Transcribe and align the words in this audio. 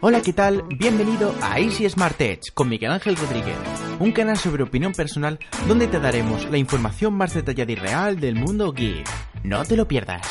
Hola, 0.00 0.22
¿qué 0.22 0.32
tal? 0.32 0.62
Bienvenido 0.78 1.34
a 1.42 1.58
Easy 1.58 1.88
Smart 1.90 2.20
Edge 2.20 2.52
con 2.54 2.68
Miguel 2.68 2.92
Ángel 2.92 3.16
Rodríguez, 3.16 3.56
un 3.98 4.12
canal 4.12 4.36
sobre 4.36 4.62
opinión 4.62 4.92
personal 4.92 5.40
donde 5.66 5.88
te 5.88 5.98
daremos 5.98 6.48
la 6.48 6.56
información 6.56 7.14
más 7.14 7.34
detallada 7.34 7.72
y 7.72 7.74
real 7.74 8.20
del 8.20 8.36
mundo 8.36 8.72
geek. 8.72 9.08
No 9.42 9.64
te 9.64 9.76
lo 9.76 9.88
pierdas. 9.88 10.22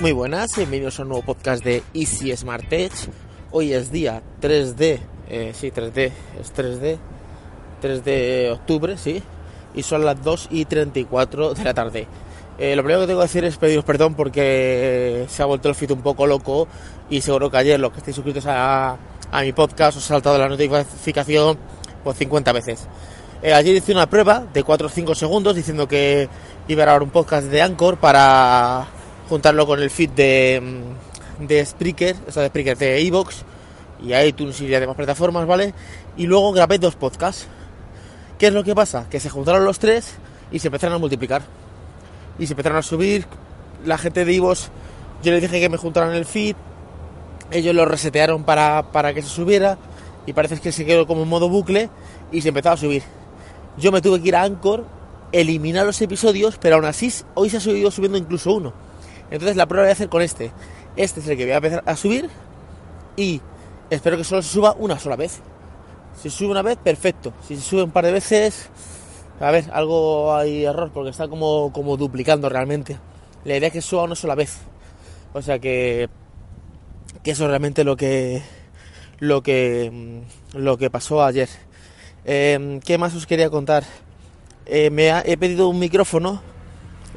Muy 0.00 0.12
buenas, 0.12 0.56
bienvenidos 0.56 0.98
a 0.98 1.02
un 1.02 1.10
nuevo 1.10 1.26
podcast 1.26 1.62
de 1.62 1.82
Easy 1.92 2.34
Smart 2.34 2.72
Edge. 2.72 3.10
Hoy 3.50 3.74
es 3.74 3.92
día 3.92 4.22
3 4.40 4.78
de, 4.78 5.00
eh, 5.28 5.52
sí, 5.54 5.70
3D, 5.70 6.10
es 6.40 6.54
3D, 6.54 6.96
3 7.82 8.04
de 8.04 8.50
octubre, 8.50 8.96
sí, 8.96 9.22
y 9.74 9.82
son 9.82 10.06
las 10.06 10.24
2 10.24 10.48
y 10.50 10.64
34 10.64 11.52
de 11.52 11.64
la 11.64 11.74
tarde. 11.74 12.06
Eh, 12.58 12.76
lo 12.76 12.82
primero 12.82 13.00
que 13.00 13.06
tengo 13.06 13.20
que 13.20 13.26
decir 13.26 13.44
es 13.44 13.56
pediros 13.56 13.84
perdón 13.84 14.14
porque 14.14 15.24
se 15.28 15.42
ha 15.42 15.46
vuelto 15.46 15.68
el 15.68 15.74
feed 15.74 15.92
un 15.92 16.02
poco 16.02 16.26
loco 16.26 16.68
y 17.08 17.20
seguro 17.22 17.50
que 17.50 17.56
ayer 17.56 17.80
los 17.80 17.92
que 17.92 17.98
estáis 17.98 18.14
suscritos 18.14 18.44
a, 18.46 18.98
a 19.30 19.40
mi 19.40 19.52
podcast 19.52 19.96
os 19.96 20.04
ha 20.04 20.08
saltado 20.08 20.38
la 20.38 20.48
notificación 20.48 21.58
por 22.04 22.14
50 22.14 22.52
veces. 22.52 22.86
Eh, 23.42 23.52
ayer 23.52 23.74
hice 23.74 23.92
una 23.92 24.08
prueba 24.08 24.44
de 24.52 24.62
4 24.62 24.86
o 24.86 24.90
5 24.90 25.14
segundos 25.14 25.56
diciendo 25.56 25.88
que 25.88 26.28
iba 26.68 26.82
a 26.82 26.86
grabar 26.86 27.02
un 27.02 27.10
podcast 27.10 27.48
de 27.48 27.62
Anchor 27.62 27.96
para 27.96 28.86
juntarlo 29.28 29.66
con 29.66 29.80
el 29.82 29.90
feed 29.90 30.10
de, 30.10 30.60
mm, 31.40 31.46
de 31.46 31.66
Spreaker, 31.66 32.16
o 32.28 32.30
sea, 32.30 32.42
de 32.42 32.48
Spreaker 32.50 32.76
de 32.76 33.00
Evox 33.00 33.42
y 34.00 34.14
iTunes 34.14 34.60
y 34.60 34.66
demás 34.66 34.94
plataformas, 34.94 35.46
¿vale? 35.46 35.74
Y 36.16 36.26
luego 36.26 36.52
grabé 36.52 36.78
dos 36.78 36.94
podcasts. 36.94 37.46
¿Qué 38.38 38.48
es 38.48 38.52
lo 38.52 38.62
que 38.62 38.74
pasa? 38.74 39.06
Que 39.08 39.18
se 39.18 39.30
juntaron 39.30 39.64
los 39.64 39.78
tres 39.78 40.14
y 40.52 40.58
se 40.58 40.68
empezaron 40.68 40.96
a 40.96 40.98
multiplicar 40.98 41.42
y 42.38 42.46
se 42.46 42.52
empezaron 42.52 42.78
a 42.78 42.82
subir. 42.82 43.26
La 43.84 43.98
gente 43.98 44.24
de 44.24 44.32
Ivos, 44.32 44.70
yo 45.22 45.32
les 45.32 45.42
dije 45.42 45.60
que 45.60 45.68
me 45.68 45.76
juntaran 45.76 46.14
el 46.14 46.24
feed, 46.24 46.54
ellos 47.50 47.74
lo 47.74 47.84
resetearon 47.84 48.44
para, 48.44 48.92
para 48.92 49.12
que 49.12 49.22
se 49.22 49.28
subiera 49.28 49.76
y 50.26 50.32
parece 50.32 50.58
que 50.60 50.72
se 50.72 50.84
quedó 50.84 51.06
como 51.06 51.22
en 51.22 51.28
modo 51.28 51.48
bucle 51.48 51.90
y 52.30 52.40
se 52.40 52.48
empezó 52.48 52.70
a 52.70 52.76
subir. 52.76 53.02
Yo 53.76 53.92
me 53.92 54.00
tuve 54.00 54.20
que 54.20 54.28
ir 54.28 54.36
a 54.36 54.42
Anchor, 54.42 54.84
eliminar 55.32 55.84
los 55.84 56.00
episodios, 56.00 56.58
pero 56.58 56.76
aún 56.76 56.84
así 56.84 57.12
hoy 57.34 57.50
se 57.50 57.56
ha 57.56 57.60
subido 57.60 57.90
subiendo 57.90 58.18
incluso 58.18 58.52
uno. 58.52 58.72
Entonces 59.30 59.56
la 59.56 59.66
prueba 59.66 59.84
voy 59.84 59.90
a 59.90 59.92
hacer 59.92 60.08
con 60.08 60.22
este. 60.22 60.52
Este 60.96 61.20
es 61.20 61.28
el 61.28 61.36
que 61.36 61.44
voy 61.44 61.52
a 61.52 61.56
empezar 61.56 61.82
a 61.86 61.96
subir 61.96 62.28
y 63.16 63.40
espero 63.90 64.16
que 64.16 64.24
solo 64.24 64.42
se 64.42 64.50
suba 64.50 64.74
una 64.78 64.98
sola 64.98 65.16
vez. 65.16 65.40
Si 66.16 66.30
se 66.30 66.36
sube 66.36 66.50
una 66.50 66.62
vez, 66.62 66.76
perfecto. 66.76 67.32
Si 67.46 67.56
se 67.56 67.62
sube 67.62 67.82
un 67.82 67.90
par 67.90 68.04
de 68.04 68.12
veces, 68.12 68.68
a 69.42 69.50
ver, 69.50 69.64
algo 69.72 70.34
hay 70.34 70.64
error 70.64 70.90
porque 70.94 71.10
está 71.10 71.26
como, 71.26 71.72
como 71.72 71.96
duplicando 71.96 72.48
realmente. 72.48 72.96
La 73.44 73.56
idea 73.56 73.66
es 73.66 73.72
que 73.72 73.82
suba 73.82 74.04
una 74.04 74.14
sola 74.14 74.36
vez. 74.36 74.58
O 75.32 75.42
sea 75.42 75.58
que, 75.58 76.08
que 77.24 77.32
eso 77.32 77.44
es 77.44 77.50
realmente 77.50 77.82
lo 77.82 77.96
que 77.96 78.42
lo 79.18 79.42
que 79.42 80.22
lo 80.54 80.78
que 80.78 80.90
pasó 80.90 81.24
ayer. 81.24 81.48
Eh, 82.24 82.78
¿Qué 82.84 82.98
más 82.98 83.16
os 83.16 83.26
quería 83.26 83.50
contar? 83.50 83.82
Eh, 84.64 84.90
me 84.90 85.08
he 85.24 85.36
pedido 85.36 85.68
un 85.68 85.80
micrófono. 85.80 86.40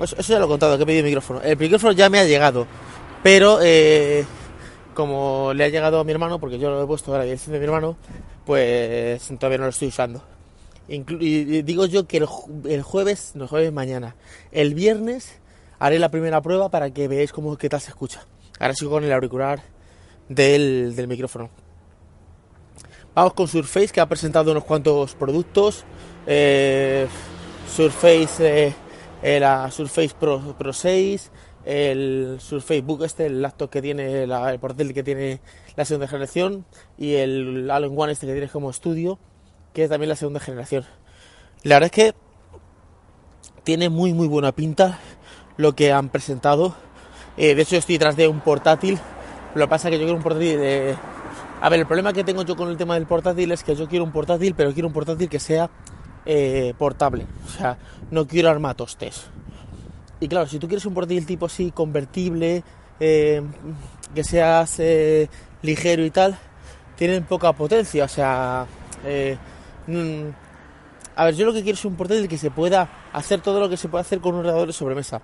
Eso, 0.01 0.15
eso, 0.17 0.33
ya 0.33 0.39
lo 0.39 0.45
he 0.45 0.49
contado, 0.49 0.77
que 0.77 0.83
he 0.83 0.85
pedido 0.87 1.03
un 1.03 1.09
micrófono. 1.09 1.41
El 1.43 1.57
micrófono 1.57 1.93
ya 1.93 2.09
me 2.09 2.19
ha 2.19 2.25
llegado, 2.25 2.65
pero 3.21 3.59
eh, 3.61 4.25
como 4.95 5.53
le 5.53 5.63
ha 5.63 5.69
llegado 5.69 5.99
a 5.99 6.03
mi 6.03 6.11
hermano, 6.11 6.39
porque 6.39 6.57
yo 6.57 6.71
lo 6.71 6.83
he 6.83 6.87
puesto 6.87 7.13
a 7.13 7.19
la 7.19 7.23
dirección 7.23 7.53
de 7.53 7.59
mi 7.59 7.65
hermano, 7.65 7.97
pues 8.45 9.21
todavía 9.39 9.59
no 9.59 9.65
lo 9.65 9.69
estoy 9.69 9.89
usando. 9.89 10.34
Y 10.87 11.61
digo 11.63 11.85
yo 11.87 12.07
que 12.07 12.17
el, 12.17 12.25
jueves, 12.83 13.31
no 13.35 13.43
el 13.43 13.49
jueves 13.49 13.73
mañana, 13.73 14.15
el 14.51 14.75
viernes 14.75 15.39
haré 15.79 15.97
la 15.99 16.11
primera 16.11 16.41
prueba 16.41 16.69
para 16.69 16.91
que 16.91 17.07
veáis 17.07 17.31
cómo 17.31 17.57
qué 17.57 17.69
tal 17.69 17.81
se 17.81 17.89
escucha. 17.89 18.25
Ahora 18.59 18.73
sigo 18.73 18.91
con 18.91 19.03
el 19.03 19.11
auricular 19.11 19.63
del, 20.29 20.95
del 20.95 21.07
micrófono. 21.07 21.49
Vamos 23.15 23.33
con 23.33 23.47
Surface 23.47 23.87
que 23.87 24.01
ha 24.01 24.09
presentado 24.09 24.51
unos 24.51 24.65
cuantos 24.65 25.15
productos. 25.15 25.85
Eh, 26.27 27.07
Surface, 27.73 28.75
eh, 29.23 29.39
la 29.39 29.71
Surface 29.71 30.11
Pro, 30.19 30.55
Pro 30.57 30.73
6, 30.73 31.31
el 31.65 32.37
Surface 32.39 32.81
Book 32.81 33.03
este, 33.03 33.25
el 33.25 33.41
laptop 33.41 33.69
que 33.69 33.81
tiene, 33.81 34.27
la, 34.27 34.51
el 34.51 34.59
portátil 34.59 34.93
que 34.93 35.03
tiene 35.03 35.39
la 35.75 35.85
segunda 35.85 36.07
generación 36.07 36.65
y 36.97 37.15
el 37.15 37.69
Allen 37.71 37.93
One 37.95 38.11
este 38.11 38.27
que 38.27 38.33
tiene 38.33 38.49
como 38.49 38.69
estudio, 38.69 39.17
que 39.75 39.83
es 39.83 39.89
también 39.89 40.09
la 40.09 40.15
segunda 40.15 40.39
generación. 40.39 40.85
La 41.61 41.75
verdad 41.75 41.91
es 41.93 42.13
que 42.13 42.15
tiene 43.63 43.89
muy 43.89 44.13
muy 44.13 44.27
buena 44.27 44.51
pinta 44.51 44.99
lo 45.57 45.75
que 45.75 45.91
han 45.91 46.09
presentado. 46.09 46.75
Eh, 47.37 47.53
de 47.53 47.61
hecho 47.61 47.75
estoy 47.75 47.95
detrás 47.95 48.15
de 48.15 48.27
un 48.27 48.39
portátil. 48.39 48.97
Lo 49.53 49.65
que 49.65 49.69
pasa 49.69 49.89
es 49.89 49.91
que 49.91 49.99
yo 49.99 50.05
quiero 50.05 50.17
un 50.17 50.23
portátil 50.23 50.57
de 50.57 50.95
a 51.61 51.69
ver, 51.69 51.79
el 51.79 51.87
problema 51.87 52.13
que 52.13 52.23
tengo 52.23 52.43
yo 52.43 52.55
con 52.55 52.69
el 52.69 52.77
tema 52.77 52.95
del 52.95 53.05
portátil 53.05 53.51
es 53.51 53.63
que 53.63 53.75
yo 53.75 53.87
quiero 53.87 54.03
un 54.05 54.11
portátil, 54.11 54.53
pero 54.55 54.73
quiero 54.73 54.87
un 54.87 54.93
portátil 54.93 55.29
que 55.29 55.39
sea 55.39 55.69
eh, 56.25 56.73
portable. 56.77 57.25
O 57.45 57.49
sea, 57.49 57.77
no 58.11 58.27
quiero 58.27 58.49
armatostes. 58.49 59.25
Y 60.19 60.27
claro, 60.27 60.47
si 60.47 60.59
tú 60.59 60.67
quieres 60.67 60.85
un 60.85 60.93
portátil 60.93 61.25
tipo 61.25 61.47
así, 61.47 61.71
convertible, 61.71 62.63
eh, 62.99 63.41
que 64.13 64.23
seas 64.23 64.79
eh, 64.79 65.29
ligero 65.61 66.05
y 66.05 66.11
tal, 66.11 66.37
tienen 66.97 67.23
poca 67.23 67.51
potencia. 67.53 68.05
O 68.05 68.09
sea, 68.09 68.67
mm, 69.87 70.29
a 71.15 71.25
ver, 71.25 71.35
yo 71.35 71.45
lo 71.45 71.53
que 71.53 71.63
quiero 71.63 71.77
es 71.77 71.85
un 71.85 71.95
portátil 71.95 72.27
que 72.27 72.37
se 72.37 72.51
pueda 72.51 73.09
hacer 73.13 73.41
todo 73.41 73.59
lo 73.59 73.69
que 73.69 73.77
se 73.77 73.87
puede 73.87 74.01
hacer 74.01 74.19
con 74.19 74.33
un 74.33 74.41
ordenador 74.41 74.67
de 74.67 74.73
sobremesa 74.73 75.21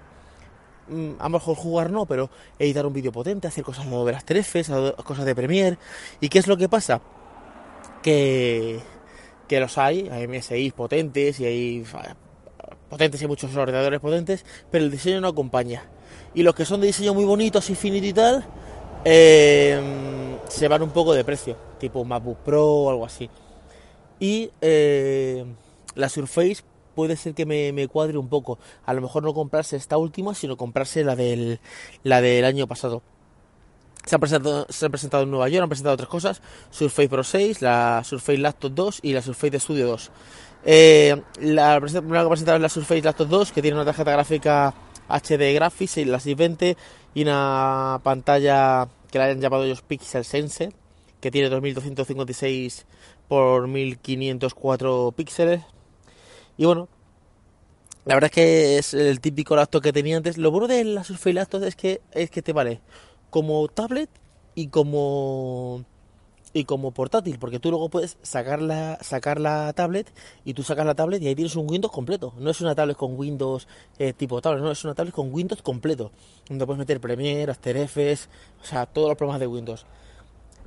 a 1.19 1.23
lo 1.23 1.29
mejor 1.29 1.55
jugar 1.55 1.91
no, 1.91 2.05
pero 2.05 2.29
editar 2.59 2.85
un 2.85 2.93
vídeo 2.93 3.11
potente, 3.11 3.47
hacer 3.47 3.63
cosas 3.63 3.85
de 3.85 3.91
Adobe 3.91 4.15
After 4.15 4.37
Effects, 4.37 4.71
cosas 5.03 5.25
de 5.25 5.35
Premiere. 5.35 5.77
¿Y 6.19 6.29
qué 6.29 6.39
es 6.39 6.47
lo 6.47 6.57
que 6.57 6.67
pasa? 6.67 7.01
Que, 8.01 8.79
que 9.47 9.59
los 9.59 9.77
hay, 9.77 10.09
hay 10.09 10.27
MSI 10.27 10.71
potentes 10.71 11.39
y 11.39 11.45
hay 11.45 11.85
potentes 12.89 13.21
y 13.21 13.27
muchos 13.27 13.55
ordenadores 13.55 13.99
potentes, 13.99 14.45
pero 14.69 14.83
el 14.83 14.91
diseño 14.91 15.21
no 15.21 15.29
acompaña. 15.29 15.83
Y 16.33 16.43
los 16.43 16.55
que 16.55 16.65
son 16.65 16.81
de 16.81 16.87
diseño 16.87 17.13
muy 17.13 17.25
bonitos 17.25 17.69
y 17.69 17.75
finito 17.75 18.07
y 18.07 18.13
tal, 18.13 18.45
eh, 19.05 19.79
se 20.47 20.67
van 20.67 20.81
un 20.81 20.91
poco 20.91 21.13
de 21.13 21.23
precio, 21.23 21.55
tipo 21.79 22.03
MacBook 22.03 22.39
Pro 22.39 22.65
o 22.65 22.89
algo 22.89 23.05
así. 23.05 23.29
Y 24.21 24.51
eh, 24.61 25.43
la 25.95 26.07
Surface 26.07 26.57
puede 26.93 27.17
ser 27.17 27.33
que 27.33 27.47
me, 27.47 27.87
cuadre 27.87 28.19
un 28.19 28.29
poco. 28.29 28.59
A 28.85 28.93
lo 28.93 29.01
mejor 29.01 29.23
no 29.23 29.33
comprarse 29.33 29.75
esta 29.75 29.97
última, 29.97 30.35
sino 30.35 30.57
comprarse 30.57 31.03
la 31.03 31.15
del, 31.15 31.59
la 32.03 32.21
del 32.21 32.45
año 32.45 32.67
pasado. 32.67 33.01
Se 34.05 34.15
han, 34.15 34.21
presentado, 34.21 34.67
se 34.69 34.85
han 34.85 34.91
presentado 34.91 35.23
en 35.23 35.31
Nueva 35.31 35.49
York, 35.49 35.63
han 35.63 35.69
presentado 35.69 35.95
otras 35.95 36.09
cosas. 36.09 36.41
Surface 36.69 37.09
Pro 37.09 37.23
6, 37.23 37.63
la 37.63 38.03
Surface 38.05 38.37
Laptop 38.37 38.73
2 38.73 38.99
y 39.01 39.13
la 39.13 39.23
Surface 39.23 39.59
Studio 39.59 39.87
2. 39.87 40.11
Eh, 40.65 41.19
la 41.39 41.79
primera 41.81 42.21
que 42.21 42.29
presentaron 42.29 42.61
es 42.61 42.63
la 42.63 42.69
Surface 42.69 43.01
Laptop 43.01 43.27
2, 43.27 43.51
que 43.51 43.61
tiene 43.63 43.75
una 43.75 43.85
tarjeta 43.85 44.11
gráfica 44.11 44.75
HD 45.09 45.55
Graphics, 45.55 45.97
la 45.97 46.19
620, 46.19 46.77
y 47.15 47.23
una 47.23 47.99
pantalla 48.03 48.87
que 49.09 49.17
la 49.17 49.25
hayan 49.25 49.41
llamado 49.41 49.63
ellos 49.63 49.81
Pixel 49.81 50.25
Sense, 50.25 50.71
que 51.21 51.31
tiene 51.31 51.49
2256 51.49 52.85
por 53.29 53.67
1504 53.67 55.13
píxeles 55.15 55.61
y 56.57 56.65
bueno, 56.65 56.89
la 58.05 58.15
verdad 58.15 58.29
es 58.29 58.35
que 58.35 58.77
es 58.77 58.93
el 58.93 59.19
típico 59.21 59.55
laptop 59.55 59.81
que 59.81 59.93
tenía 59.93 60.17
antes. 60.17 60.37
Lo 60.37 60.51
bueno 60.51 60.67
de 60.67 60.83
la 60.83 61.03
Surface 61.03 61.33
Laptop 61.33 61.63
es 61.63 61.75
que 61.75 62.01
es 62.11 62.29
que 62.29 62.41
te 62.41 62.53
vale 62.53 62.81
como 63.29 63.67
tablet 63.67 64.09
y 64.55 64.67
como 64.67 65.85
y 66.53 66.65
como 66.65 66.91
portátil, 66.91 67.39
porque 67.39 67.59
tú 67.59 67.69
luego 67.69 67.89
puedes 67.89 68.17
sacar 68.21 68.61
la, 68.61 68.97
sacar 69.01 69.39
la 69.39 69.71
tablet 69.73 70.11
y 70.43 70.53
tú 70.53 70.63
sacas 70.63 70.85
la 70.85 70.95
tablet 70.95 71.21
y 71.21 71.27
ahí 71.27 71.35
tienes 71.35 71.55
un 71.55 71.69
Windows 71.69 71.93
completo. 71.93 72.33
No 72.37 72.49
es 72.49 72.59
una 72.59 72.75
tablet 72.75 72.97
con 72.97 73.17
Windows 73.17 73.67
eh, 73.99 74.13
tipo 74.13 74.41
tablet, 74.41 74.61
no, 74.61 74.71
es 74.71 74.83
una 74.83 74.93
tablet 74.93 75.13
con 75.13 75.33
Windows 75.33 75.61
completo, 75.61 76.11
donde 76.49 76.65
puedes 76.65 76.79
meter 76.79 76.99
Premiere, 76.99 77.51
After 77.51 77.77
Effects, 77.77 78.29
o 78.61 78.65
sea, 78.65 78.85
todos 78.85 79.07
los 79.07 79.17
programas 79.17 79.39
de 79.39 79.47
Windows. 79.47 79.85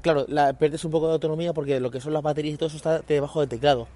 Claro, 0.04 0.26
la, 0.28 0.52
pierdes 0.52 0.84
un 0.84 0.90
poco 0.90 1.06
de 1.06 1.14
autonomía 1.14 1.54
porque 1.54 1.80
lo 1.80 1.90
que 1.90 1.98
son 1.98 2.12
las 2.12 2.22
baterías 2.22 2.52
y 2.54 2.58
todo 2.58 2.66
eso 2.66 2.76
está 2.76 2.98
debajo 2.98 3.40
del 3.40 3.48
teclado 3.48 3.88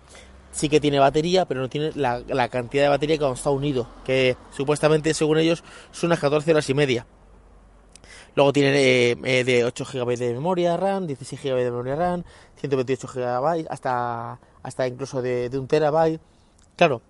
sí 0.50 0.70
que 0.70 0.80
tiene 0.80 0.98
batería, 0.98 1.44
pero 1.44 1.60
no 1.60 1.68
tiene 1.68 1.92
la, 1.94 2.48
cantidad 2.48 2.84
de 2.84 2.88
batería 2.88 3.16
que 3.16 3.20
cuando 3.20 3.36
está 3.36 3.50
unido, 3.50 3.86
que 4.06 4.34
supuestamente, 4.50 5.12
según 5.12 5.36
ellos, 5.36 5.62
son 5.92 6.08
unas 6.08 6.18
14 6.18 6.50
horas 6.50 6.70
y 6.70 6.72
media. 6.72 7.06
Luego 8.34 8.54
tiene 8.54 8.70
eh, 8.72 9.18
eh, 9.22 9.44
de 9.44 9.66
8 9.66 9.84
GB 9.84 10.16
de 10.16 10.32
memoria 10.32 10.78
RAM, 10.78 11.06
16 11.06 11.42
GB 11.42 11.56
de 11.56 11.70
memoria 11.70 11.96
RAM, 11.96 12.24
128 12.56 13.06
GB, 13.06 13.66
hasta, 13.68 14.40
hasta 14.62 14.88
incluso 14.88 15.20
de, 15.20 15.50
de 15.50 15.58
un 15.58 15.68
terabyte. 15.68 16.22
Claro, 16.74 17.02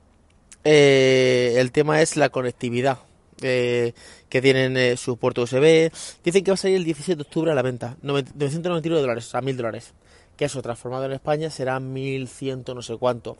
eh, 0.65 1.55
el 1.59 1.71
tema 1.71 2.03
es 2.03 2.17
la 2.17 2.31
conectividad. 2.31 2.99
Eh, 3.41 3.93
que 4.29 4.43
tienen 4.43 4.77
eh, 4.77 4.97
su 4.97 5.17
puerto 5.17 5.43
USB. 5.43 5.93
Dicen 6.25 6.43
que 6.43 6.51
va 6.51 6.55
a 6.55 6.57
salir 6.57 6.77
el 6.77 6.85
17 6.85 7.17
de 7.17 7.23
octubre 7.23 7.53
a 7.53 7.55
la 7.55 7.63
venta. 7.63 7.97
999 8.03 9.01
dólares, 9.01 9.35
a 9.35 9.41
1000 9.41 9.57
dólares 9.57 9.95
que 10.39 10.45
eso 10.45 10.63
transformado 10.63 11.05
en 11.05 11.13
España 11.13 11.51
será 11.51 11.81
1100 11.81 12.65
no 12.75 12.81
sé 12.81 12.97
cuánto. 12.97 13.37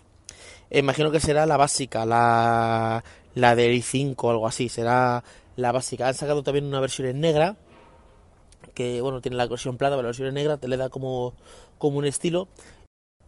Imagino 0.69 1.13
que 1.13 1.21
será 1.21 1.47
la 1.47 1.57
básica, 1.57 2.05
la, 2.05 3.05
la 3.35 3.55
del 3.55 3.73
i5 3.73 4.17
o 4.19 4.31
algo 4.31 4.47
así, 4.49 4.69
será 4.69 5.23
la 5.57 5.73
básica. 5.73 6.09
Han 6.09 6.15
sacado 6.15 6.43
también 6.43 6.67
una 6.67 6.81
versión 6.81 7.07
en 7.07 7.21
negra, 7.21 7.57
que 8.75 9.01
bueno, 9.01 9.21
tiene 9.21 9.37
la 9.37 9.47
versión 9.47 9.79
plata, 9.79 9.93
pero 9.93 10.03
la 10.03 10.09
versión 10.09 10.35
negra 10.35 10.57
te 10.57 10.67
le 10.67 10.77
da 10.77 10.89
como, 10.89 11.35
como 11.79 11.99
un 11.99 12.05
estilo. 12.05 12.49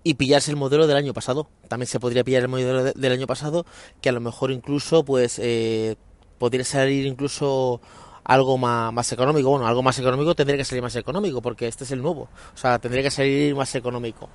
Y 0.03 0.15
pillarse 0.15 0.51
el 0.51 0.57
modelo 0.57 0.87
del 0.87 0.97
año 0.97 1.15
pasado. 1.15 1.47
También 1.69 1.87
se 1.87 2.01
podría 2.01 2.25
pillar 2.25 2.43
el 2.43 2.49
modelo 2.49 2.85
del 2.93 3.13
año 3.13 3.27
pasado, 3.27 3.67
que 4.01 4.09
a 4.09 4.13
lo 4.13 4.21
mejor 4.21 4.51
incluso, 4.51 5.05
pues, 5.05 5.39
eh, 5.39 5.97
podría 6.41 6.65
salir 6.65 7.05
incluso 7.05 7.83
algo 8.25 8.57
más, 8.57 8.93
más 8.93 9.13
económico. 9.13 9.51
Bueno, 9.51 9.67
algo 9.67 9.83
más 9.83 9.99
económico 9.99 10.35
tendría 10.35 10.57
que 10.57 10.65
salir 10.65 10.83
más 10.83 10.97
económico, 10.97 11.43
porque 11.43 11.69
este 11.69 11.85
es 11.85 11.91
el 11.91 12.01
nuevo. 12.01 12.23
O 12.55 12.57
sea, 12.57 12.79
tendría 12.79 13.03
que 13.03 13.11
salir 13.11 13.55
más 13.55 13.75
económico. 13.75 14.31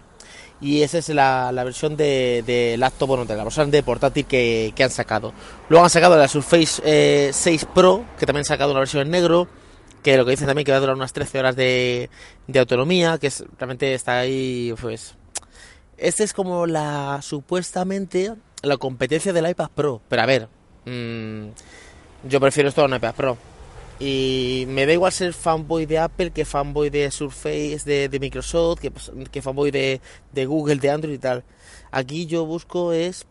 Y 0.62 0.84
esa 0.84 1.00
es 1.00 1.10
la, 1.10 1.52
la 1.52 1.64
versión 1.64 1.98
de, 1.98 2.44
de 2.46 2.78
laptop, 2.78 3.08
bueno, 3.08 3.26
de 3.26 3.36
la 3.36 3.44
versión 3.44 3.72
de 3.72 3.82
portátil 3.82 4.26
que, 4.26 4.72
que 4.76 4.84
han 4.84 4.92
sacado. 4.92 5.34
Luego 5.68 5.84
han 5.84 5.90
sacado 5.90 6.16
la 6.16 6.28
Surface 6.28 6.82
eh, 6.86 7.32
6 7.34 7.68
Pro, 7.74 8.06
que 8.20 8.28
también 8.28 8.42
han 8.42 8.46
sacado 8.46 8.72
una 8.72 8.80
versión 8.80 9.02
en 9.02 9.10
negro, 9.10 9.48
que 10.04 10.16
lo 10.16 10.26
que 10.26 10.32
dicen 10.32 10.46
también 10.46 10.66
que 10.66 10.72
va 10.72 10.78
a 10.78 10.82
durar 10.82 10.96
unas 10.96 11.12
13 11.12 11.40
horas 11.40 11.56
de, 11.56 12.12
de 12.48 12.60
autonomía, 12.60 13.18
que 13.18 13.28
es, 13.28 13.44
realmente 13.58 13.94
está 13.94 14.20
ahí, 14.20 14.74
pues... 14.80 15.16
Este 15.98 16.24
es 16.24 16.34
como 16.34 16.68
la, 16.68 17.20
supuestamente, 17.22 18.34
la 18.62 18.78
competencia 18.78 19.34
del 19.34 19.50
iPad 19.50 19.70
Pro. 19.74 20.02
Pero 20.10 20.22
a 20.22 20.26
ver, 20.26 20.50
mmm, 20.86 21.48
yo 22.28 22.40
prefiero 22.40 22.70
esto 22.70 22.82
a 22.82 22.86
un 22.86 22.96
iPad 22.96 23.16
Pro. 23.16 23.38
Y 24.00 24.66
me 24.68 24.86
da 24.86 24.92
igual 24.94 25.12
ser 25.12 25.34
fanboy 25.34 25.86
de 25.86 26.00
Apple 26.00 26.32
que 26.32 26.44
fanboy 26.44 26.90
de 26.90 27.10
Surface, 27.12 27.82
de, 27.86 28.10
de 28.10 28.20
Microsoft, 28.20 28.80
que, 28.80 28.92
que 29.32 29.42
fanboy 29.42 29.72
de, 29.72 30.02
de, 30.34 30.46
Google, 30.46 30.76
de 30.78 30.90
Android 30.90 31.16
y 31.16 31.20
tal. 31.20 31.44
Aquí 31.92 32.26
yo 32.26 32.46
busco 32.46 32.92
es 32.92 33.26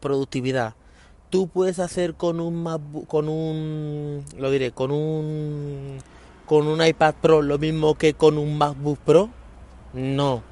productividad. 0.00 0.74
Tú 1.28 1.48
puedes 1.48 1.78
hacer 1.78 2.14
con 2.14 2.40
un 2.40 2.64
con 3.06 3.28
un, 3.28 4.24
lo 4.38 4.50
diré, 4.50 4.70
con 4.72 4.90
un, 4.90 5.98
con 6.46 6.66
un 6.66 6.84
iPad 6.84 7.16
Pro 7.20 7.42
lo 7.42 7.58
mismo 7.58 7.94
que 7.94 8.14
con 8.14 8.38
un 8.38 8.56
MacBook 8.56 8.98
Pro. 9.00 9.28
No, 9.92 10.42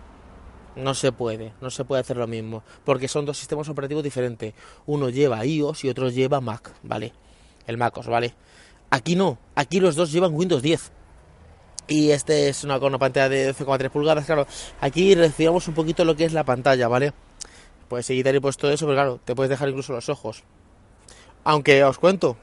no 0.76 0.93
se 0.93 1.12
puede, 1.12 1.54
no 1.62 1.70
se 1.70 1.84
puede 1.87 2.02
hacer 2.02 2.19
lo 2.19 2.26
mismo, 2.26 2.62
porque 2.84 3.08
son 3.08 3.25
dos 3.25 3.38
sistemas 3.38 3.70
operativos 3.70 4.04
diferentes. 4.04 4.52
Uno 4.84 5.08
lleva 5.08 5.46
iOS 5.46 5.84
y 5.84 5.88
otro 5.88 6.10
lleva 6.10 6.43
Mac, 6.43 6.75
¿vale? 6.82 7.14
El 7.67 7.79
MacOS, 7.79 8.07
¿vale? 8.07 8.35
Aquí 8.91 9.17
no, 9.17 9.39
aquí 9.55 9.81
los 9.81 9.97
dos 9.97 10.13
llevan 10.13 10.35
Windows 10.35 10.63
10. 10.63 10.93
Y 11.89 12.11
este 12.11 12.49
es 12.49 12.65
una, 12.65 12.81
con 12.81 12.89
una 12.89 12.99
pantalla 12.99 13.29
de 13.29 13.55
12,3 13.55 13.91
pulgadas, 13.91 14.27
claro. 14.27 14.47
Aquí 14.81 15.15
recibimos 15.15 15.69
un 15.69 15.75
poquito 15.75 16.05
lo 16.05 16.17
que 16.17 16.25
es 16.25 16.33
la 16.33 16.45
pantalla, 16.45 16.89
¿vale? 16.89 17.13
Puedes 17.89 18.07
seguir 18.07 18.27
y 18.27 18.41
puesto 18.41 18.69
eso, 18.71 18.87
pero 18.87 18.97
claro, 18.97 19.21
te 19.25 19.35
puedes 19.35 19.51
dejar 19.51 19.69
incluso 19.69 19.93
los 19.93 20.09
ojos. 20.09 20.43
Aunque 21.45 21.85
os 21.85 21.99
cuento, 21.99 22.37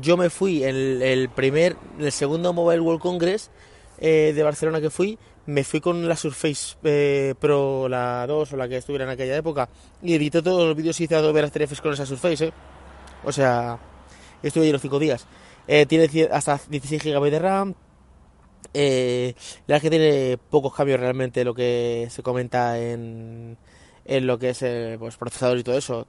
yo 0.00 0.16
me 0.16 0.30
fui 0.30 0.62
el, 0.62 1.02
el 1.02 1.28
primer, 1.28 1.76
el 1.98 2.12
segundo 2.12 2.52
Mobile 2.52 2.80
World 2.80 3.00
Congress 3.00 3.50
eh, 3.98 4.32
de 4.34 4.42
Barcelona 4.42 4.80
que 4.80 4.90
fui, 4.90 5.18
me 5.46 5.64
fui 5.64 5.80
con 5.80 6.08
la 6.08 6.16
Surface 6.16 6.76
eh, 6.84 7.34
Pro, 7.38 7.88
la 7.88 8.26
2 8.26 8.52
o 8.52 8.56
la 8.56 8.68
que 8.68 8.76
estuviera 8.76 9.04
en 9.04 9.10
aquella 9.10 9.36
época, 9.36 9.68
y 10.02 10.14
edité 10.14 10.42
todos 10.42 10.66
los 10.66 10.76
vídeos 10.76 11.00
y 11.00 11.04
hice 11.04 11.16
Adobe 11.16 11.42
After 11.42 11.62
Effects 11.62 11.80
con 11.80 11.92
esa 11.92 12.06
Surface, 12.06 12.46
¿eh? 12.46 12.52
O 13.24 13.32
sea, 13.32 13.78
estuve 14.48 14.64
allí 14.64 14.72
los 14.72 14.82
5 14.82 14.98
días. 14.98 15.26
Eh, 15.66 15.86
tiene 15.86 16.28
hasta 16.30 16.60
16 16.68 17.02
GB 17.02 17.30
de 17.30 17.38
RAM. 17.38 17.74
Eh, 18.72 19.34
la 19.66 19.74
verdad 19.74 19.76
es 19.76 19.82
que 19.82 19.90
tiene 19.90 20.38
pocos 20.50 20.74
cambios 20.74 21.00
realmente 21.00 21.44
lo 21.44 21.54
que 21.54 22.08
se 22.10 22.22
comenta 22.22 22.78
en, 22.78 23.56
en 24.04 24.26
lo 24.26 24.38
que 24.38 24.50
es 24.50 24.62
el 24.62 24.98
pues, 24.98 25.16
procesador 25.16 25.58
y 25.58 25.62
todo 25.62 25.78
eso. 25.78 26.06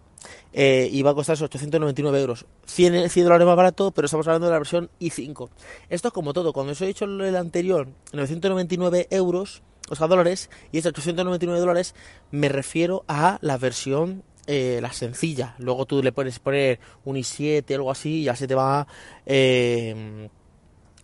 Eh, 0.53 0.89
y 0.91 1.01
va 1.03 1.11
a 1.11 1.13
costar 1.13 1.41
899 1.41 2.19
euros. 2.19 2.45
100, 2.65 3.09
100 3.09 3.25
dólares 3.25 3.45
más 3.45 3.55
barato, 3.55 3.91
pero 3.91 4.05
estamos 4.05 4.27
hablando 4.27 4.47
de 4.47 4.53
la 4.53 4.59
versión 4.59 4.89
i5. 4.99 5.49
Esto 5.89 6.07
es 6.07 6.13
como 6.13 6.33
todo. 6.33 6.53
Cuando 6.53 6.71
os 6.71 6.81
he 6.81 6.87
dicho 6.87 7.05
el 7.05 7.35
anterior, 7.35 7.87
999 8.13 9.07
euros, 9.11 9.61
o 9.89 9.95
sea, 9.95 10.07
dólares, 10.07 10.49
y 10.71 10.79
es 10.79 10.85
899 10.85 11.59
dólares, 11.59 11.93
me 12.31 12.49
refiero 12.49 13.03
a 13.07 13.37
la 13.41 13.57
versión 13.57 14.23
eh, 14.47 14.79
la 14.81 14.91
sencilla. 14.91 15.55
Luego 15.59 15.85
tú 15.85 16.01
le 16.01 16.11
puedes 16.11 16.39
poner 16.39 16.79
un 17.03 17.15
i7 17.15 17.71
o 17.71 17.75
algo 17.75 17.91
así 17.91 18.21
y 18.21 18.23
ya 18.23 18.35
se 18.35 18.47
te 18.47 18.55
va 18.55 18.87
eh, 19.25 20.29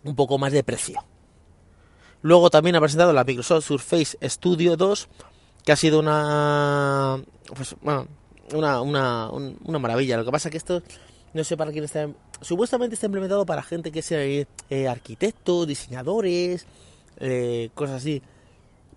un 0.04 0.16
poco 0.16 0.38
más 0.38 0.52
de 0.52 0.64
precio. 0.64 1.04
Luego 2.22 2.50
también 2.50 2.76
ha 2.76 2.80
presentado 2.80 3.14
la 3.14 3.24
Microsoft 3.24 3.66
Surface 3.66 4.18
Studio 4.22 4.78
2, 4.78 5.08
que 5.66 5.72
ha 5.72 5.76
sido 5.76 6.00
una, 6.00 7.22
pues, 7.56 7.76
una, 8.54 8.82
una, 8.82 9.30
una 9.32 9.80
maravilla. 9.80 10.18
Lo 10.18 10.26
que 10.26 10.32
pasa 10.32 10.50
es 10.50 10.52
que 10.52 10.58
esto, 10.58 10.84
no 11.34 11.44
sé 11.44 11.58
para 11.58 11.72
quién 11.72 11.84
está, 11.84 12.10
supuestamente 12.42 12.94
está 12.96 13.08
implementado 13.08 13.46
para 13.46 13.64
gente 13.64 13.92
que 13.92 14.02
sea 14.02 14.24
eh, 14.24 14.88
arquitectos, 14.88 15.68
diseñadores, 15.68 16.68
eh, 17.18 17.70
cosas 17.74 17.98
así, 17.98 18.22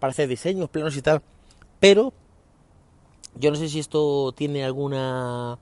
para 0.00 0.11
hacer 0.11 0.29
diseños, 0.29 0.69
planos 0.69 0.96
y 0.96 1.02
tal. 1.02 1.23
Pero 1.81 2.12
yo 3.39 3.51
no 3.51 3.57
sé 3.57 3.69
si 3.69 3.81
esto 3.81 4.33
tiene 4.33 4.65
alguna 4.65 5.59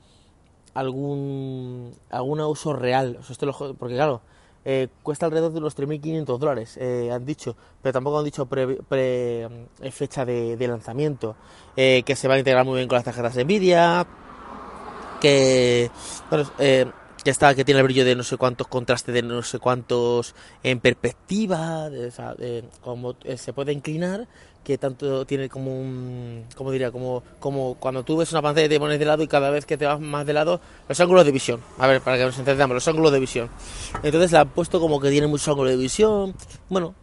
algún 0.74 1.92
algún 2.10 2.40
uso 2.40 2.72
real, 2.72 3.18
o 3.20 3.22
sea, 3.22 3.52
porque 3.78 3.94
claro, 3.94 4.22
eh, 4.64 4.88
cuesta 5.02 5.26
alrededor 5.26 5.52
de 5.52 5.58
unos 5.58 5.76
3.500 5.76 6.38
dólares, 6.38 6.76
eh, 6.80 7.10
han 7.12 7.26
dicho, 7.26 7.56
pero 7.82 7.92
tampoco 7.92 8.18
han 8.18 8.24
dicho 8.24 8.46
pre, 8.46 8.76
pre 8.82 9.42
eh, 9.80 9.90
fecha 9.90 10.24
de, 10.24 10.56
lanzamiento, 10.68 11.36
eh, 11.76 12.02
que 12.04 12.16
se 12.16 12.28
va 12.28 12.34
a 12.34 12.38
integrar 12.38 12.64
muy 12.64 12.76
bien 12.76 12.88
con 12.88 12.96
las 12.96 13.04
tarjetas 13.04 13.34
de 13.34 13.44
Nvidia, 13.44 14.06
que 15.20 15.90
bueno, 16.30 16.50
que 17.22 17.30
está 17.30 17.54
que 17.54 17.64
tiene 17.64 17.80
el 17.80 17.84
brillo 17.84 18.04
de 18.04 18.16
no 18.16 18.22
sé 18.22 18.36
cuántos 18.36 18.66
contrastes 18.66 19.14
de 19.14 19.22
no 19.22 19.42
sé 19.42 19.58
cuántos 19.58 20.34
en 20.62 20.80
perspectiva 20.80 21.88
de, 21.90 22.06
o 22.06 22.10
sea, 22.10 22.34
de, 22.34 22.64
como 22.80 23.16
eh, 23.24 23.36
se 23.36 23.52
puede 23.52 23.72
inclinar 23.72 24.26
que 24.64 24.78
tanto 24.78 25.24
tiene 25.24 25.48
como 25.48 25.78
un 25.78 26.44
como 26.56 26.70
diría 26.70 26.90
como 26.90 27.22
como 27.40 27.74
cuando 27.74 28.04
tú 28.04 28.16
ves 28.16 28.30
una 28.32 28.42
pantalla 28.42 28.66
y 28.66 28.68
te 28.68 28.78
pones 28.78 28.98
de 28.98 29.04
lado 29.04 29.22
y 29.22 29.28
cada 29.28 29.50
vez 29.50 29.66
que 29.66 29.76
te 29.76 29.86
vas 29.86 30.00
más 30.00 30.26
de 30.26 30.32
lado 30.32 30.60
los 30.88 31.00
ángulos 31.00 31.24
de 31.24 31.32
visión. 31.32 31.60
A 31.78 31.86
ver 31.86 32.00
para 32.00 32.16
que 32.16 32.24
nos 32.24 32.38
entendamos 32.38 32.74
los 32.74 32.88
ángulos 32.88 33.12
de 33.12 33.20
visión. 33.20 33.50
Entonces 34.02 34.32
la 34.32 34.42
han 34.42 34.48
puesto 34.50 34.80
como 34.80 35.00
que 35.00 35.10
tiene 35.10 35.26
muchos 35.26 35.48
ángulos 35.48 35.72
de 35.72 35.78
visión. 35.78 36.34
Bueno 36.68 36.94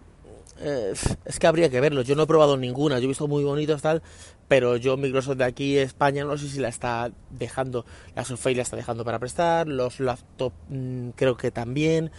eh, 0.62 0.94
es 1.26 1.40
que 1.40 1.48
habría 1.48 1.70
que 1.70 1.80
verlo 1.80 2.02
yo 2.02 2.16
no 2.16 2.24
he 2.24 2.28
probado 2.28 2.58
ninguna 2.58 3.00
yo 3.00 3.06
he 3.06 3.08
visto 3.08 3.28
muy 3.28 3.44
bonitos 3.44 3.82
tal 3.82 4.02
pero 4.50 4.76
yo 4.76 4.98
Microsoft 4.98 5.38
de 5.38 5.46
aquí 5.46 5.78
España 5.78 6.26
no 6.26 6.38
sé 6.38 6.50
si 6.50 6.60
la 6.60 6.68
está 6.68 7.12
dejando, 7.30 7.86
la 8.16 8.26
Surface 8.26 8.56
la 8.56 8.64
está 8.64 8.76
dejando 8.76 9.06
para 9.06 9.20
prestar, 9.20 9.68
los 9.68 10.02
laptops 10.02 10.56
mmm, 10.68 11.10
creo 11.12 11.38
que 11.38 11.52
también, 11.52 12.12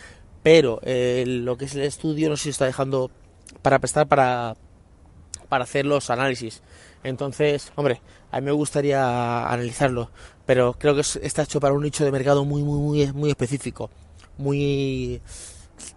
pero 0.43 0.81
eh, 0.85 1.25
lo 1.27 1.59
que 1.59 1.67
es 1.67 1.75
el 1.75 1.83
estudio 1.83 2.31
no 2.31 2.37
sé 2.37 2.45
si 2.45 2.51
está 2.51 2.65
dejando 2.65 3.11
para 3.63 3.81
prestar 3.81 4.07
para, 4.07 4.57
para 5.49 5.65
hacer 5.65 5.85
los 5.85 6.09
análisis. 6.09 6.63
Entonces, 7.03 7.73
hombre, 7.75 8.01
a 8.31 8.41
mí 8.41 8.47
me 8.47 8.53
gustaría 8.53 9.51
analizarlo, 9.51 10.11
pero 10.47 10.75
creo 10.75 10.95
que 10.95 11.01
está 11.01 11.43
hecho 11.43 11.59
para 11.61 11.75
un 11.75 11.83
nicho 11.83 12.05
de 12.05 12.13
mercado 12.13 12.45
muy, 12.45 12.63
muy, 12.63 12.79
muy, 12.79 13.13
muy 13.13 13.31
específico, 13.31 13.91
muy, 14.39 15.21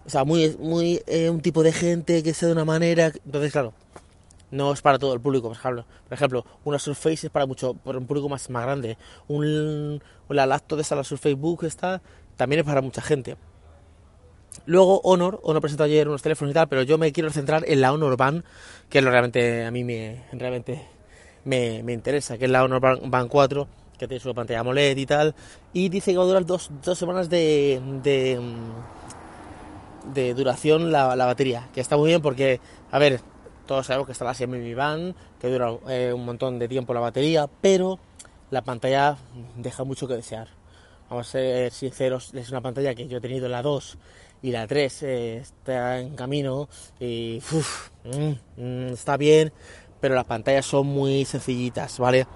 o 0.06 0.10
sea, 0.10 0.24
muy, 0.24 0.56
muy 0.58 1.02
eh, 1.06 1.30
un 1.30 1.40
tipo 1.40 1.62
de 1.62 1.72
gente 1.72 2.22
que 2.22 2.34
sea 2.34 2.48
de 2.48 2.54
una 2.54 2.64
manera, 2.64 3.12
entonces 3.24 3.52
claro 3.52 3.72
no 4.54 4.72
es 4.72 4.80
para 4.82 4.98
todo 4.98 5.12
el 5.14 5.20
público, 5.20 5.48
por 5.48 5.56
ejemplo. 5.56 5.84
Por 6.08 6.14
ejemplo, 6.14 6.46
una 6.64 6.78
Surface 6.78 7.26
es 7.26 7.30
para 7.30 7.44
mucho, 7.44 7.74
para 7.74 7.98
un 7.98 8.06
público 8.06 8.28
más, 8.28 8.48
más 8.50 8.62
grande. 8.64 8.96
Un, 9.26 10.00
la 10.28 10.46
laptop 10.46 10.76
de 10.76 10.82
esta, 10.82 10.94
la 10.94 11.02
Surface 11.02 11.34
Book, 11.34 11.64
esta, 11.64 12.00
también 12.36 12.60
es 12.60 12.66
para 12.66 12.80
mucha 12.80 13.02
gente. 13.02 13.36
Luego 14.66 15.00
Honor, 15.00 15.40
Honor 15.42 15.60
presentó 15.60 15.82
ayer 15.82 16.08
unos 16.08 16.22
teléfonos 16.22 16.52
y 16.52 16.54
tal, 16.54 16.68
pero 16.68 16.82
yo 16.82 16.98
me 16.98 17.12
quiero 17.12 17.30
centrar 17.30 17.64
en 17.66 17.80
la 17.80 17.92
Honor 17.92 18.16
Band, 18.16 18.44
que 18.88 18.98
es 18.98 19.04
lo 19.04 19.10
realmente 19.10 19.64
a 19.64 19.70
mí 19.72 19.82
me 19.82 20.22
realmente 20.32 20.86
me, 21.44 21.82
me 21.82 21.92
interesa, 21.92 22.38
que 22.38 22.44
es 22.44 22.50
la 22.50 22.62
Honor 22.62 22.80
Band 22.80 23.28
4, 23.28 23.68
que 23.98 24.06
tiene 24.06 24.20
su 24.20 24.32
pantalla 24.34 24.60
AMOLED 24.60 24.96
y 24.96 25.06
tal, 25.06 25.34
y 25.72 25.88
dice 25.88 26.12
que 26.12 26.18
va 26.18 26.22
a 26.22 26.26
durar 26.26 26.46
dos, 26.46 26.70
dos 26.82 26.96
semanas 26.96 27.28
de, 27.28 27.80
de 30.12 30.34
duración 30.34 30.92
la, 30.92 31.16
la 31.16 31.26
batería, 31.26 31.68
que 31.72 31.80
está 31.80 31.96
muy 31.96 32.08
bien 32.08 32.22
porque, 32.22 32.60
a 32.90 32.98
ver, 32.98 33.20
todos 33.66 33.86
sabemos 33.86 34.06
que 34.06 34.12
está 34.12 34.24
la 34.24 34.34
Xiaomi 34.34 34.74
Band, 34.74 35.14
que 35.40 35.48
dura 35.48 35.74
eh, 35.88 36.12
un 36.12 36.24
montón 36.24 36.58
de 36.58 36.68
tiempo 36.68 36.92
la 36.92 37.00
batería, 37.00 37.48
pero 37.60 37.98
la 38.50 38.62
pantalla 38.62 39.16
deja 39.56 39.84
mucho 39.84 40.06
que 40.06 40.14
desear. 40.14 40.48
Vamos 41.08 41.28
a 41.28 41.30
ser 41.32 41.72
sinceros, 41.72 42.34
es 42.34 42.50
una 42.50 42.60
pantalla 42.60 42.94
que 42.94 43.08
yo 43.08 43.18
he 43.18 43.20
tenido 43.20 43.48
la 43.48 43.62
2 43.62 43.98
y 44.42 44.50
la 44.50 44.66
3 44.66 45.02
eh, 45.02 45.36
está 45.38 45.98
en 45.98 46.14
camino 46.16 46.68
y 47.00 47.38
uf, 47.52 47.90
mm, 48.04 48.62
mm, 48.62 48.92
está 48.92 49.16
bien, 49.16 49.52
pero 50.00 50.14
las 50.14 50.24
pantallas 50.24 50.66
son 50.66 50.86
muy 50.86 51.24
sencillitas, 51.24 51.98
¿vale? 51.98 52.26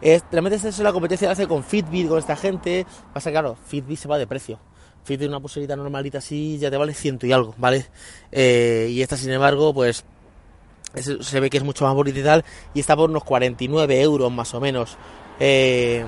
Es, 0.00 0.24
realmente 0.30 0.56
esta 0.56 0.68
es 0.68 0.78
la 0.80 0.92
competencia 0.92 1.28
que 1.28 1.32
hace 1.32 1.48
con 1.48 1.64
Fitbit, 1.64 2.08
con 2.08 2.18
esta 2.18 2.36
gente. 2.36 2.84
Pasa 3.14 3.30
claro, 3.30 3.56
Fitbit 3.66 3.98
se 3.98 4.08
va 4.08 4.18
de 4.18 4.26
precio. 4.26 4.58
Fitbit 5.06 5.28
una 5.28 5.38
pulserita 5.38 5.76
normalita 5.76 6.18
así 6.18 6.58
ya 6.58 6.68
te 6.68 6.76
vale 6.76 6.92
ciento 6.92 7.26
y 7.26 7.32
algo, 7.32 7.54
¿vale? 7.58 7.86
Eh, 8.32 8.88
y 8.90 9.02
esta 9.02 9.16
sin 9.16 9.30
embargo, 9.30 9.72
pues 9.72 10.04
se 11.20 11.40
ve 11.40 11.48
que 11.48 11.58
es 11.58 11.62
mucho 11.62 11.84
más 11.84 11.94
bonita 11.94 12.18
y 12.18 12.22
tal, 12.22 12.44
y 12.74 12.80
está 12.80 12.96
por 12.96 13.08
unos 13.08 13.22
49 13.22 14.00
euros 14.00 14.32
más 14.32 14.52
o 14.54 14.60
menos. 14.60 14.96
Eh, 15.38 16.04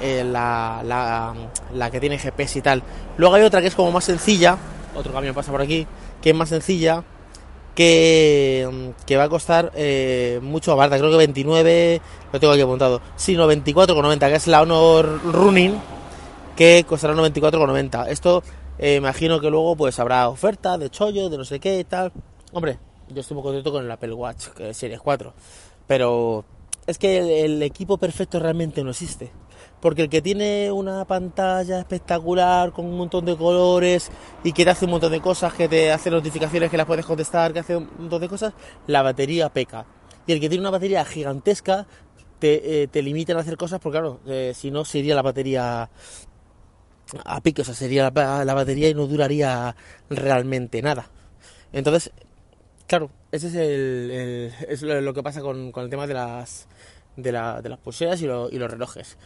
eh, 0.00 0.24
la, 0.24 1.34
la, 1.72 1.90
que 1.90 1.98
tiene 1.98 2.18
GPS 2.18 2.58
y 2.58 2.62
tal. 2.62 2.82
Luego 3.16 3.34
hay 3.34 3.42
otra 3.42 3.60
que 3.60 3.66
es 3.66 3.74
como 3.74 3.90
más 3.90 4.04
sencilla, 4.04 4.56
otro 4.94 5.12
camión 5.12 5.34
pasa 5.34 5.50
por 5.50 5.60
aquí, 5.60 5.86
que 6.22 6.30
es 6.30 6.36
más 6.36 6.50
sencilla, 6.50 7.02
que, 7.74 8.92
que 9.06 9.16
va 9.16 9.24
a 9.24 9.28
costar 9.28 9.72
mucho 10.42 10.76
más 10.76 10.88
creo 10.88 11.10
que 11.10 11.16
29, 11.16 12.00
lo 12.32 12.40
tengo 12.40 12.52
aquí 12.52 12.62
apuntado, 12.62 13.00
sí, 13.16 13.34
no, 13.34 13.50
24,90, 13.50 14.28
que 14.28 14.34
es 14.34 14.46
la 14.46 14.62
Honor 14.62 15.20
Running, 15.24 15.80
que 16.58 16.84
costará 16.84 17.14
94,90. 17.14 18.08
Esto 18.08 18.42
eh, 18.80 18.96
imagino 18.96 19.38
que 19.38 19.48
luego 19.48 19.76
pues 19.76 19.96
habrá 20.00 20.28
oferta 20.28 20.76
de 20.76 20.90
chollo, 20.90 21.28
de 21.28 21.38
no 21.38 21.44
sé 21.44 21.60
qué 21.60 21.78
y 21.78 21.84
tal. 21.84 22.10
Hombre, 22.52 22.80
yo 23.08 23.20
estoy 23.20 23.36
muy 23.36 23.44
contento 23.44 23.70
con 23.70 23.84
el 23.84 23.90
Apple 23.92 24.12
Watch, 24.12 24.48
Series 24.72 25.00
4, 25.00 25.32
pero 25.86 26.44
es 26.84 26.98
que 26.98 27.44
el 27.44 27.62
equipo 27.62 27.96
perfecto 27.96 28.40
realmente 28.40 28.82
no 28.82 28.90
existe 28.90 29.30
porque 29.80 30.02
el 30.02 30.08
que 30.08 30.20
tiene 30.20 30.72
una 30.72 31.04
pantalla 31.04 31.78
espectacular 31.78 32.72
con 32.72 32.86
un 32.86 32.96
montón 32.96 33.24
de 33.24 33.36
colores 33.36 34.10
y 34.42 34.52
que 34.52 34.64
te 34.64 34.70
hace 34.70 34.86
un 34.86 34.90
montón 34.90 35.12
de 35.12 35.20
cosas, 35.20 35.52
que 35.52 35.68
te 35.68 35.92
hace 35.92 36.10
notificaciones 36.10 36.72
que 36.72 36.76
las 36.76 36.86
puedes 36.86 37.06
contestar, 37.06 37.52
que 37.52 37.60
hace 37.60 37.76
un 37.76 37.88
montón 37.96 38.20
de 38.20 38.28
cosas, 38.28 38.52
la 38.88 39.02
batería 39.02 39.48
peca. 39.48 39.86
Y 40.26 40.32
el 40.32 40.40
que 40.40 40.48
tiene 40.48 40.62
una 40.62 40.70
batería 40.70 41.04
gigantesca 41.04 41.86
te, 42.38 42.82
eh, 42.82 42.88
te 42.88 43.02
limita 43.02 43.34
a 43.34 43.40
hacer 43.40 43.56
cosas, 43.56 43.80
porque 43.80 43.98
claro, 43.98 44.20
eh, 44.26 44.52
si 44.54 44.70
no 44.70 44.84
sería 44.84 45.14
la 45.14 45.22
batería 45.22 45.90
a 47.24 47.40
pique, 47.40 47.62
o 47.62 47.64
sea, 47.64 47.74
sería 47.74 48.10
la, 48.10 48.54
batería 48.54 48.88
y 48.88 48.94
no 48.94 49.06
duraría 49.06 49.74
realmente 50.10 50.82
nada. 50.82 51.10
Entonces, 51.72 52.12
claro, 52.86 53.10
ese 53.32 53.48
es, 53.48 53.54
el, 53.54 54.52
es 54.68 54.82
lo 54.82 55.14
que 55.14 55.22
pasa 55.22 55.40
con, 55.40 55.72
el 55.74 55.90
tema 55.90 56.06
de 56.06 56.14
las, 56.14 56.68
de, 57.16 57.32
las 57.32 57.78
pulseras 57.82 58.20
y, 58.20 58.24
y 58.24 58.58
los 58.58 58.70
relojes. 58.70 59.16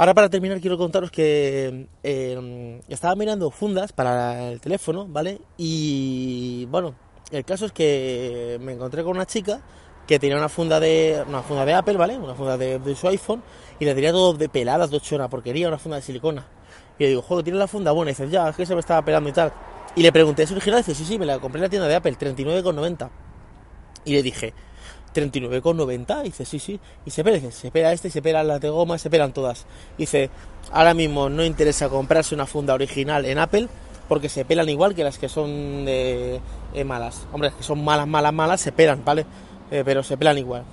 Ahora 0.00 0.14
para 0.14 0.30
terminar 0.30 0.62
quiero 0.62 0.78
contaros 0.78 1.10
que 1.10 1.86
em, 2.02 2.80
estaba 2.88 3.14
mirando 3.16 3.50
fundas 3.50 3.92
para 3.92 4.50
el 4.50 4.58
teléfono, 4.58 5.06
¿vale? 5.06 5.42
Y 5.58 6.64
bueno, 6.70 6.94
el 7.30 7.44
caso 7.44 7.66
es 7.66 7.72
que 7.72 8.58
me 8.62 8.72
encontré 8.72 9.02
con 9.02 9.14
una 9.14 9.26
chica 9.26 9.60
que 10.06 10.18
tenía 10.18 10.38
una 10.38 10.48
funda 10.48 10.80
de 10.80 11.22
una 11.28 11.42
funda 11.42 11.66
de 11.66 11.74
Apple, 11.74 11.98
¿vale? 11.98 12.16
Una 12.16 12.34
funda 12.34 12.56
de, 12.56 12.94
su 12.96 13.08
iPhone 13.08 13.42
y 13.78 13.84
la 13.84 13.94
tenía 13.94 14.10
todo 14.10 14.32
de 14.32 14.48
peladas, 14.48 14.90
de 14.90 14.96
hecho 14.96 15.16
una 15.16 15.28
porquería, 15.28 15.68
una 15.68 15.76
funda 15.76 15.96
de 15.96 16.02
silicona. 16.02 16.46
Y 17.00 17.04
le 17.04 17.08
digo, 17.08 17.22
joder, 17.22 17.44
¿tienes 17.44 17.58
la 17.58 17.66
funda 17.66 17.92
buena? 17.92 18.10
Y 18.10 18.12
dice, 18.12 18.28
ya, 18.28 18.50
es 18.50 18.56
que 18.56 18.66
se 18.66 18.74
me 18.74 18.80
estaba 18.80 19.02
pelando 19.02 19.30
y 19.30 19.32
tal. 19.32 19.50
Y 19.96 20.02
le 20.02 20.12
pregunté, 20.12 20.42
¿es 20.42 20.52
original? 20.52 20.80
Dice, 20.80 20.94
sí, 20.94 21.06
sí, 21.06 21.18
me 21.18 21.24
la 21.24 21.38
compré 21.38 21.58
en 21.58 21.62
la 21.62 21.70
tienda 21.70 21.88
de 21.88 21.94
Apple, 21.94 22.14
39,90. 22.18 23.08
Y 24.04 24.12
le 24.12 24.22
dije, 24.22 24.52
39,90. 25.14 26.22
Dice, 26.24 26.44
sí, 26.44 26.58
sí. 26.58 26.78
Y 27.06 27.10
se 27.10 27.24
pela, 27.24 27.50
se 27.50 27.70
pela 27.70 27.94
este, 27.94 28.10
se 28.10 28.20
pela 28.20 28.44
las 28.44 28.60
de 28.60 28.68
goma, 28.68 28.98
se 28.98 29.08
pelan 29.08 29.32
todas. 29.32 29.64
Dice, 29.96 30.28
ahora 30.72 30.92
mismo 30.92 31.30
no 31.30 31.42
interesa 31.42 31.88
comprarse 31.88 32.34
una 32.34 32.44
funda 32.44 32.74
original 32.74 33.24
en 33.24 33.38
Apple 33.38 33.68
porque 34.06 34.28
se 34.28 34.44
pelan 34.44 34.68
igual 34.68 34.94
que 34.94 35.02
las 35.02 35.16
que 35.16 35.30
son 35.30 35.86
de, 35.86 36.38
eh, 36.74 36.84
malas. 36.84 37.26
Hombre, 37.32 37.50
que 37.56 37.62
son 37.62 37.82
malas, 37.82 38.08
malas, 38.08 38.34
malas, 38.34 38.60
se 38.60 38.72
pelan, 38.72 39.02
¿vale? 39.06 39.24
Eh, 39.70 39.84
pero 39.86 40.02
se 40.02 40.18
pelan 40.18 40.36
igual. 40.36 40.64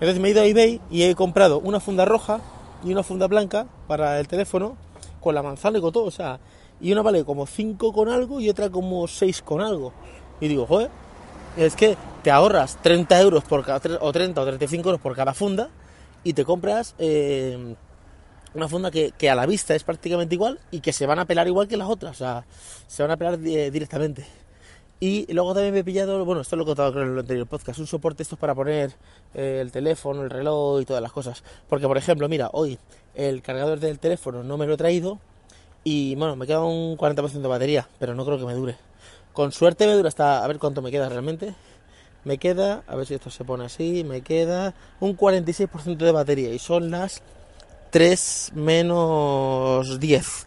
Entonces 0.00 0.18
me 0.18 0.28
he 0.28 0.30
ido 0.30 0.40
a 0.40 0.46
eBay 0.46 0.80
y 0.90 1.02
he 1.02 1.14
comprado 1.14 1.58
una 1.58 1.78
funda 1.78 2.06
roja 2.06 2.40
y 2.82 2.90
una 2.90 3.02
funda 3.02 3.26
blanca 3.26 3.66
para 3.86 4.18
el 4.18 4.28
teléfono 4.28 4.76
con 5.20 5.34
la 5.34 5.42
manzana 5.42 5.78
y 5.78 5.80
con 5.80 5.92
todo, 5.92 6.04
o 6.04 6.10
sea, 6.10 6.38
y 6.80 6.92
una 6.92 7.02
vale 7.02 7.24
como 7.24 7.46
5 7.46 7.92
con 7.92 8.08
algo 8.08 8.40
y 8.40 8.48
otra 8.48 8.70
como 8.70 9.06
6 9.06 9.42
con 9.42 9.60
algo. 9.60 9.92
Y 10.40 10.48
digo, 10.48 10.66
joder, 10.66 10.90
es 11.56 11.74
que 11.74 11.96
te 12.22 12.30
ahorras 12.30 12.80
30 12.82 13.20
euros 13.20 13.44
por 13.44 13.64
cada, 13.64 13.98
o 14.00 14.12
30 14.12 14.40
o 14.40 14.44
35 14.44 14.88
euros 14.88 15.00
por 15.00 15.16
cada 15.16 15.34
funda 15.34 15.70
y 16.24 16.32
te 16.32 16.44
compras 16.44 16.94
eh, 16.98 17.74
una 18.54 18.68
funda 18.68 18.90
que, 18.90 19.30
a 19.30 19.34
la 19.34 19.46
vista 19.46 19.74
es 19.74 19.84
prácticamente 19.84 20.34
igual 20.34 20.58
y 20.70 20.80
que 20.80 20.92
se 20.92 21.06
van 21.06 21.18
a 21.18 21.24
pelar 21.24 21.46
igual 21.46 21.68
que 21.68 21.76
las 21.76 21.88
otras, 21.88 22.12
o 22.12 22.18
sea, 22.18 22.44
se 22.86 23.02
van 23.02 23.12
a 23.12 23.16
pelar 23.16 23.38
directamente. 23.38 24.26
Y 25.00 25.32
luego 25.32 25.54
también 25.54 25.72
me 25.72 25.80
he 25.80 25.84
pillado, 25.84 26.24
bueno, 26.24 26.40
esto 26.40 26.56
lo 26.56 26.64
he 26.64 26.66
contado 26.66 26.92
creo 26.92 27.04
en 27.04 27.12
el 27.12 27.18
anterior 27.20 27.46
podcast, 27.46 27.78
un 27.78 27.86
soporte 27.86 28.24
estos 28.24 28.38
para 28.38 28.54
poner 28.54 28.92
eh, 29.34 29.58
el 29.60 29.70
teléfono, 29.70 30.22
el 30.22 30.30
reloj 30.30 30.80
y 30.80 30.84
todas 30.84 31.00
las 31.00 31.12
cosas. 31.12 31.44
Porque, 31.68 31.86
por 31.86 31.96
ejemplo, 31.96 32.28
mira, 32.28 32.50
hoy 32.52 32.78
el 33.14 33.40
cargador 33.42 33.78
del 33.78 34.00
teléfono 34.00 34.42
no 34.42 34.58
me 34.58 34.66
lo 34.66 34.74
he 34.74 34.76
traído 34.76 35.20
y, 35.84 36.16
bueno, 36.16 36.34
me 36.34 36.46
queda 36.46 36.64
un 36.64 36.96
40% 36.96 37.30
de 37.30 37.48
batería, 37.48 37.88
pero 38.00 38.14
no 38.16 38.24
creo 38.24 38.38
que 38.38 38.44
me 38.44 38.54
dure. 38.54 38.76
Con 39.32 39.52
suerte 39.52 39.86
me 39.86 39.92
dura 39.92 40.08
hasta, 40.08 40.44
a 40.44 40.48
ver 40.48 40.58
cuánto 40.58 40.82
me 40.82 40.90
queda 40.90 41.08
realmente. 41.08 41.54
Me 42.24 42.38
queda, 42.38 42.82
a 42.88 42.96
ver 42.96 43.06
si 43.06 43.14
esto 43.14 43.30
se 43.30 43.44
pone 43.44 43.64
así, 43.64 44.02
me 44.02 44.22
queda 44.22 44.74
un 44.98 45.16
46% 45.16 45.96
de 45.96 46.12
batería 46.12 46.52
y 46.52 46.58
son 46.58 46.90
las 46.90 47.22
3 47.90 48.52
menos 48.56 50.00
10. 50.00 50.46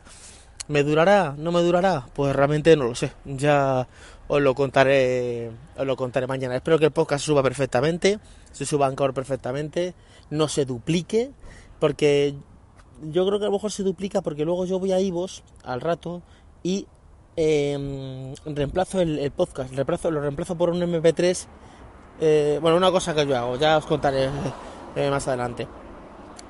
¿Me 0.67 0.83
durará? 0.83 1.33
¿No 1.37 1.51
me 1.51 1.61
durará? 1.61 2.05
Pues 2.13 2.35
realmente 2.35 2.75
no 2.75 2.85
lo 2.85 2.95
sé. 2.95 3.13
Ya 3.25 3.87
os 4.31 4.41
lo 4.41 4.55
contaré, 4.55 5.51
os 5.75 5.85
lo 5.85 5.97
contaré 5.97 6.25
mañana. 6.25 6.55
Espero 6.55 6.79
que 6.79 6.85
el 6.85 6.91
podcast 6.91 7.25
suba 7.25 7.43
perfectamente, 7.43 8.17
se 8.53 8.65
suba 8.65 8.87
Anchor 8.87 9.13
perfectamente, 9.13 9.93
no 10.29 10.47
se 10.47 10.63
duplique, 10.63 11.31
porque 11.81 12.35
yo 13.03 13.27
creo 13.27 13.39
que 13.39 13.45
a 13.45 13.49
lo 13.49 13.55
mejor 13.55 13.73
se 13.73 13.83
duplica 13.83 14.21
porque 14.21 14.45
luego 14.45 14.65
yo 14.65 14.79
voy 14.79 14.93
a 14.93 15.01
Ivos 15.01 15.43
al 15.65 15.81
rato 15.81 16.21
y 16.63 16.87
eh, 17.35 18.33
reemplazo 18.45 19.01
el, 19.01 19.31
podcast, 19.31 19.73
reemplazo, 19.73 20.09
lo 20.09 20.21
reemplazo 20.21 20.57
por 20.57 20.69
un 20.69 20.79
MP3. 20.79 21.47
Eh, 22.21 22.59
bueno, 22.61 22.77
una 22.77 22.89
cosa 22.89 23.13
que 23.13 23.27
yo 23.27 23.35
hago, 23.35 23.57
ya 23.57 23.77
os 23.79 23.85
contaré 23.85 24.29
eh, 24.95 25.09
más 25.09 25.27
adelante. 25.27 25.67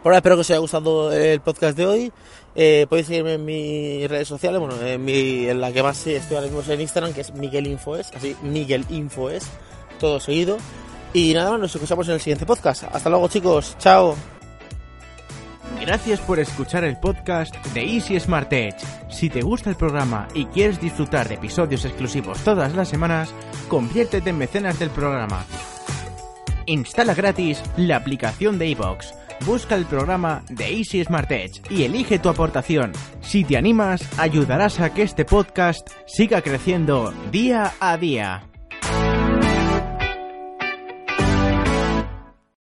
Por 0.03 0.13
espero 0.13 0.35
que 0.35 0.41
os 0.41 0.49
haya 0.49 0.59
gustado 0.59 1.11
el 1.13 1.41
podcast 1.41 1.77
de 1.77 1.85
hoy. 1.85 2.11
Eh, 2.55 2.87
podéis 2.89 3.07
seguirme 3.07 3.35
en 3.35 3.45
mis 3.45 4.09
redes 4.09 4.27
sociales, 4.27 4.59
bueno, 4.59 4.75
en 4.81 5.61
la 5.61 5.71
que 5.71 5.83
más 5.83 6.05
estoy 6.07 6.37
ahora 6.37 6.49
mismo 6.49 6.73
en 6.73 6.81
Instagram, 6.81 7.13
que 7.13 7.21
es 7.21 7.33
Miguel 7.33 7.67
Infoes, 7.67 8.11
así 8.15 8.35
Miguel 8.41 8.85
Infoes, 8.89 9.45
todo 9.99 10.19
seguido. 10.19 10.57
Y 11.13 11.33
nada 11.33 11.51
más, 11.51 11.59
nos 11.59 11.75
escuchamos 11.75 12.07
en 12.07 12.15
el 12.15 12.19
siguiente 12.19 12.45
podcast. 12.45 12.83
Hasta 12.91 13.09
luego 13.09 13.27
chicos, 13.27 13.75
chao. 13.77 14.15
Gracias 15.79 16.19
por 16.19 16.39
escuchar 16.39 16.83
el 16.83 16.97
podcast 16.97 17.55
de 17.73 17.83
Easy 17.83 18.19
Smart 18.19 18.51
Edge. 18.53 18.77
Si 19.09 19.29
te 19.29 19.41
gusta 19.41 19.69
el 19.69 19.75
programa 19.75 20.27
y 20.33 20.45
quieres 20.45 20.79
disfrutar 20.79 21.27
de 21.27 21.35
episodios 21.35 21.85
exclusivos 21.85 22.39
todas 22.43 22.75
las 22.75 22.89
semanas, 22.89 23.33
conviértete 23.67 24.31
en 24.31 24.37
mecenas 24.37 24.77
del 24.79 24.89
programa. 24.89 25.45
Instala 26.65 27.13
gratis 27.13 27.61
la 27.77 27.97
aplicación 27.97 28.59
de 28.59 28.67
iVoox. 28.67 29.20
Busca 29.45 29.75
el 29.75 29.85
programa 29.85 30.43
de 30.49 30.77
Easy 30.77 31.03
Smart 31.03 31.31
Edge 31.31 31.61
y 31.69 31.83
elige 31.83 32.19
tu 32.19 32.29
aportación. 32.29 32.91
Si 33.21 33.43
te 33.43 33.57
animas, 33.57 34.01
ayudarás 34.19 34.79
a 34.79 34.93
que 34.93 35.01
este 35.01 35.25
podcast 35.25 35.89
siga 36.05 36.41
creciendo 36.41 37.11
día 37.31 37.73
a 37.79 37.97
día. 37.97 38.50